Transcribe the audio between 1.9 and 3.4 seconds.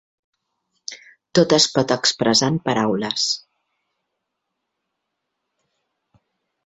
expressar amb paraules.